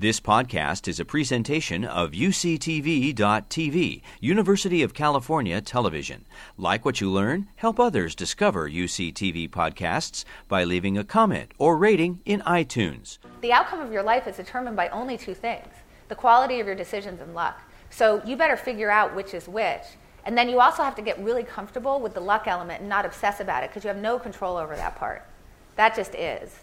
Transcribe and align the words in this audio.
This 0.00 0.20
podcast 0.20 0.86
is 0.86 1.00
a 1.00 1.04
presentation 1.04 1.84
of 1.84 2.12
UCTV.tv, 2.12 4.02
University 4.20 4.82
of 4.84 4.94
California 4.94 5.60
Television. 5.60 6.24
Like 6.56 6.84
what 6.84 7.00
you 7.00 7.10
learn, 7.10 7.48
help 7.56 7.80
others 7.80 8.14
discover 8.14 8.70
UCTV 8.70 9.50
podcasts 9.50 10.24
by 10.46 10.62
leaving 10.62 10.96
a 10.96 11.02
comment 11.02 11.50
or 11.58 11.76
rating 11.76 12.20
in 12.24 12.42
iTunes. 12.42 13.18
The 13.40 13.52
outcome 13.52 13.80
of 13.80 13.90
your 13.90 14.04
life 14.04 14.28
is 14.28 14.36
determined 14.36 14.76
by 14.76 14.88
only 14.90 15.18
two 15.18 15.34
things 15.34 15.66
the 16.06 16.14
quality 16.14 16.60
of 16.60 16.68
your 16.68 16.76
decisions 16.76 17.20
and 17.20 17.34
luck. 17.34 17.60
So 17.90 18.22
you 18.24 18.36
better 18.36 18.56
figure 18.56 18.92
out 18.92 19.16
which 19.16 19.34
is 19.34 19.48
which. 19.48 19.82
And 20.24 20.38
then 20.38 20.48
you 20.48 20.60
also 20.60 20.84
have 20.84 20.94
to 20.94 21.02
get 21.02 21.18
really 21.18 21.42
comfortable 21.42 21.98
with 21.98 22.14
the 22.14 22.20
luck 22.20 22.46
element 22.46 22.82
and 22.82 22.88
not 22.88 23.04
obsess 23.04 23.40
about 23.40 23.64
it 23.64 23.70
because 23.70 23.82
you 23.82 23.88
have 23.88 23.96
no 23.96 24.20
control 24.20 24.58
over 24.58 24.76
that 24.76 24.94
part. 24.94 25.26
That 25.74 25.96
just 25.96 26.14
is. 26.14 26.54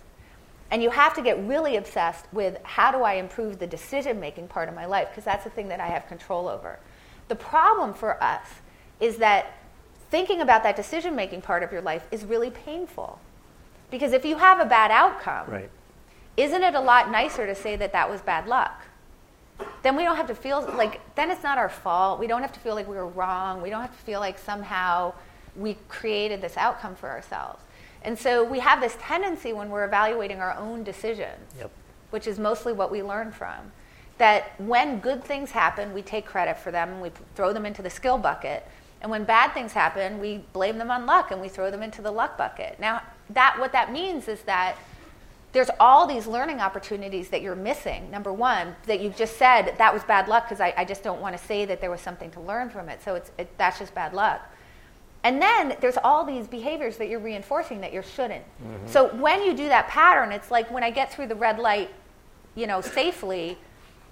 And 0.72 0.82
you 0.82 0.90
have 0.90 1.14
to 1.16 1.22
get 1.22 1.38
really 1.46 1.76
obsessed 1.78 2.26
with 2.32 2.58
how 2.64 2.92
do 2.92 3.04
I 3.04 3.14
improve 3.14 3.60
the 3.60 3.68
decision 3.68 4.20
making 4.20 4.48
part 4.48 4.68
of 4.68 4.76
my 4.76 4.86
life 4.86 5.10
because 5.10 5.24
that's 5.24 5.44
the 5.44 5.50
thing 5.50 5.68
that 5.70 5.80
I 5.80 5.88
have 5.88 6.08
control 6.08 6.48
over. 6.48 6.80
The 7.28 7.36
problem 7.36 7.94
for 7.94 8.22
us 8.22 8.46
is 9.00 9.18
that 9.18 9.54
thinking 10.10 10.42
about 10.42 10.64
that 10.64 10.76
decision 10.76 11.16
making 11.16 11.42
part 11.42 11.62
of 11.64 11.72
your 11.72 11.82
life 11.82 12.08
is 12.12 12.26
really 12.26 12.50
painful. 12.50 13.20
Because 13.92 14.14
if 14.14 14.26
you 14.26 14.38
have 14.38 14.60
a 14.60 14.66
bad 14.66 14.92
outcome, 14.92 15.48
Right. 15.48 15.70
isn't 16.38 16.64
it 16.64 16.74
a 16.74 16.80
lot 16.80 17.12
nicer 17.12 17.46
to 17.46 17.56
say 17.56 17.76
that 17.76 17.92
that 17.94 18.10
was 18.10 18.22
bad 18.22 18.48
luck? 18.48 18.82
Then 19.84 19.96
we 19.96 20.04
don't 20.04 20.18
have 20.18 20.28
to 20.28 20.36
feel 20.36 20.62
like, 20.62 21.00
then 21.16 21.30
it's 21.32 21.44
not 21.44 21.58
our 21.58 21.70
fault. 21.70 22.20
We 22.20 22.28
don't 22.28 22.42
have 22.42 22.52
to 22.54 22.60
feel 22.60 22.76
like 22.76 22.88
we 22.88 22.96
were 22.96 23.08
wrong. 23.08 23.62
We 23.62 23.70
don't 23.70 23.82
have 23.82 23.96
to 23.96 24.04
feel 24.04 24.20
like 24.20 24.38
somehow 24.40 25.14
we 25.56 25.78
created 25.88 26.42
this 26.42 26.58
outcome 26.58 26.96
for 26.96 27.10
ourselves. 27.10 27.62
And 28.06 28.18
so 28.18 28.44
we 28.44 28.60
have 28.60 28.80
this 28.80 28.96
tendency 29.02 29.52
when 29.52 29.70
we're 29.70 29.84
evaluating 29.84 30.40
our 30.40 30.56
own 30.56 30.84
decisions, 30.84 31.54
Yep. 31.58 31.72
which 32.12 32.28
is 32.28 32.40
mostly 32.40 32.72
what 32.72 32.92
we 32.92 33.02
learn 33.02 33.32
from, 33.32 33.72
that 34.20 34.54
when 34.60 35.00
good 35.00 35.24
things 35.24 35.52
happen, 35.52 35.94
we 35.94 36.02
take 36.02 36.26
credit 36.26 36.58
for 36.58 36.72
them 36.72 36.90
and 36.90 37.02
we 37.02 37.12
throw 37.36 37.52
them 37.52 37.66
into 37.66 37.82
the 37.82 37.90
skill 37.90 38.18
bucket. 38.18 38.66
And 39.02 39.12
when 39.12 39.24
bad 39.24 39.54
things 39.54 39.74
happen, 39.74 40.20
we 40.20 40.38
blame 40.54 40.78
them 40.78 40.90
on 40.90 41.06
luck 41.06 41.32
and 41.32 41.42
we 41.42 41.50
throw 41.50 41.70
them 41.70 41.84
into 41.84 42.02
the 42.02 42.12
luck 42.12 42.38
bucket. 42.38 42.80
Now, 42.80 43.02
that 43.32 43.58
what 43.60 43.72
that 43.74 43.92
means 43.92 44.28
is 44.28 44.42
that 44.44 44.78
there's 45.52 45.70
all 45.80 46.06
these 46.06 46.28
learning 46.28 46.60
opportunities 46.60 47.30
that 47.30 47.42
you're 47.42 47.56
missing. 47.56 48.12
Number 48.12 48.32
one, 48.32 48.76
that 48.86 49.00
you've 49.00 49.16
just 49.16 49.38
said 49.38 49.76
that 49.78 49.94
was 49.94 50.04
bad 50.04 50.28
luck 50.28 50.46
because 50.46 50.62
I, 50.62 50.74
I 50.78 50.86
just 50.86 51.02
don't 51.02 51.22
want 51.22 51.36
to 51.38 51.44
say 51.44 51.66
that 51.66 51.82
there 51.82 51.90
was 51.90 52.02
something 52.02 52.30
to 52.32 52.40
learn 52.42 52.70
from 52.70 52.90
it. 52.90 53.02
So 53.04 53.16
it's, 53.16 53.32
it, 53.38 53.50
that's 53.58 53.80
just 53.80 53.96
bad 53.96 54.14
luck. 54.14 54.42
And 55.26 55.42
then 55.42 55.76
there's 55.82 55.98
all 55.98 56.24
these 56.24 56.48
behaviors 56.48 56.98
that 56.98 57.10
you're 57.10 57.20
reinforcing 57.20 57.82
that 57.82 57.92
you 57.92 58.04
shouldn't. 58.04 58.44
Mm-hmm. 58.44 58.88
So 58.88 59.08
when 59.16 59.42
you 59.42 59.56
do 59.56 59.68
that 59.70 59.88
pattern, 59.88 60.32
it's 60.32 60.52
like 60.52 60.70
when 60.70 60.84
I 60.84 60.92
get 60.92 61.12
through 61.12 61.26
the 61.26 61.36
red 61.36 61.58
light, 61.58 61.90
you 62.54 62.68
know, 62.68 62.80
safely, 62.80 63.58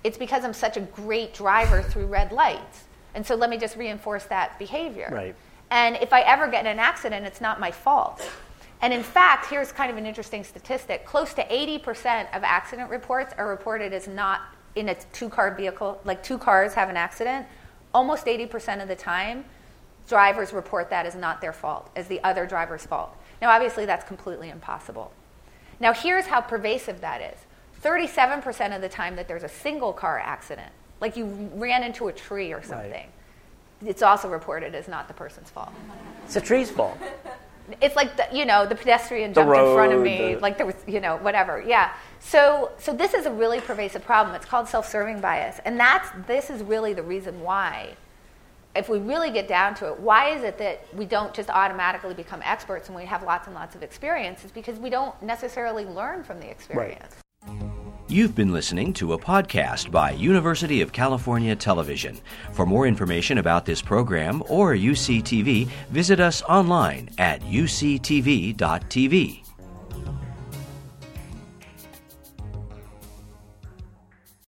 it's 0.04 0.18
because 0.18 0.44
I'm 0.44 0.54
such 0.54 0.76
a 0.76 0.82
great 0.82 1.36
driver 1.36 1.84
through 1.84 2.08
red 2.08 2.32
lights. 2.32 2.86
And 3.14 3.24
so 3.24 3.36
let 3.36 3.52
me 3.52 3.60
just 3.60 3.78
reinforce 3.78 4.24
that 4.26 4.58
behavior. 4.58 5.08
Right. 5.12 5.36
And 5.70 5.98
if 5.98 6.14
I 6.14 6.22
ever 6.22 6.48
get 6.48 6.66
in 6.66 6.72
an 6.72 6.80
accident, 6.80 7.28
it's 7.28 7.42
not 7.42 7.60
my 7.60 7.70
fault. 7.70 8.28
And 8.82 8.92
in 8.92 9.04
fact, 9.04 9.46
here's 9.46 9.72
kind 9.72 9.92
of 9.92 9.98
an 9.98 10.08
interesting 10.08 10.44
statistic 10.44 11.06
close 11.06 11.36
to 11.36 11.46
80% 11.46 12.36
of 12.36 12.44
accident 12.44 12.90
reports 12.90 13.36
are 13.38 13.48
reported 13.48 13.94
as 13.94 14.08
not 14.08 14.42
in 14.74 14.90
a 14.90 14.96
two 15.14 15.30
car 15.30 15.54
vehicle, 15.54 16.02
like 16.06 16.24
two 16.24 16.40
cars 16.40 16.74
have 16.74 16.90
an 16.90 16.98
accident. 16.98 17.46
Almost 17.94 18.26
80% 18.26 18.82
of 18.82 18.88
the 18.88 18.96
time, 18.96 19.46
drivers 20.08 20.54
report 20.54 20.90
that 20.90 21.06
as 21.06 21.16
not 21.16 21.42
their 21.42 21.54
fault, 21.54 21.90
as 21.96 22.08
the 22.08 22.24
other 22.24 22.46
driver's 22.46 22.86
fault. 22.86 23.16
Now, 23.42 23.50
obviously, 23.52 23.86
that's 23.86 24.06
completely 24.06 24.50
impossible. 24.50 25.12
Now, 25.80 25.94
here's 25.94 26.26
how 26.26 26.42
pervasive 26.42 27.02
that 27.02 27.22
is 27.22 27.40
37% 27.84 28.76
of 28.76 28.82
the 28.82 28.90
time 28.90 29.16
that 29.18 29.28
there's 29.28 29.44
a 29.44 29.50
single 29.50 29.92
car 29.92 30.18
accident, 30.20 30.72
like 31.02 31.18
you 31.18 31.26
ran 31.56 31.84
into 31.84 32.08
a 32.08 32.14
tree 32.14 32.54
or 32.54 32.64
something, 32.64 33.08
it's 33.86 34.02
also 34.02 34.30
reported 34.30 34.74
as 34.76 34.88
not 34.88 35.08
the 35.10 35.14
person's 35.14 35.50
fault. 35.50 35.74
It's 36.26 36.36
a 36.38 36.42
tree's 36.42 36.72
fault. 36.72 36.98
It's 37.82 37.96
like 37.96 38.16
the, 38.18 38.28
you 38.38 38.46
know 38.46 38.66
the 38.66 38.76
pedestrian 38.76 39.32
The 39.32 39.42
jumped 39.42 39.58
in 39.58 39.74
front 39.74 39.94
of 39.94 40.02
me, 40.02 40.36
the- 40.36 40.42
like 40.42 40.58
there 40.58 40.66
was 40.66 40.76
you 40.86 41.00
know 41.00 41.18
whatever. 41.18 41.62
Yeah. 41.66 41.94
So 42.20 42.72
so 42.78 42.94
this 42.94 43.14
is 43.14 43.26
a 43.26 43.32
really 43.32 43.62
pervasive 43.62 44.04
problem. 44.04 44.36
It's 44.36 44.46
called 44.46 44.68
self-serving 44.68 45.22
bias, 45.22 45.60
and 45.66 45.80
that's 45.80 46.10
this 46.28 46.50
is 46.50 46.62
really 46.62 46.94
the 46.94 47.04
reason 47.04 47.42
why. 47.42 47.96
If 48.76 48.90
we 48.90 48.98
really 48.98 49.30
get 49.30 49.48
down 49.48 49.76
to 49.76 49.90
it, 49.90 50.00
why 50.00 50.30
is 50.30 50.44
it 50.44 50.58
that 50.58 50.86
we 50.96 51.06
don't 51.06 51.34
just 51.34 51.50
automatically 51.50 52.16
become 52.16 52.42
experts 52.44 52.88
and 52.88 52.96
we 52.96 53.06
have 53.06 53.22
lots 53.22 53.46
and 53.46 53.56
lots 53.56 53.76
of 53.76 53.84
experience? 53.84 54.44
Is 54.44 54.52
because 54.52 54.80
we 54.80 54.90
don't 54.90 55.20
necessarily 55.22 55.86
learn 55.86 56.24
from 56.24 56.40
the 56.40 56.50
experience. 56.50 57.16
You've 58.08 58.36
been 58.36 58.52
listening 58.52 58.94
to 58.94 59.14
a 59.14 59.18
podcast 59.18 59.92
by 59.92 60.12
University 60.12 60.82
of 60.82 60.92
California 60.92 61.56
Television. 61.56 62.20
For 62.52 62.66
more 62.66 62.88
information 62.88 63.38
about 63.38 63.66
this 63.66 63.82
program 63.82 64.44
or 64.50 64.74
UCTV, 64.74 65.68
visit 65.90 66.20
us 66.20 66.42
online 66.44 67.10
at 67.18 67.42
uctv.tv. 67.42 69.43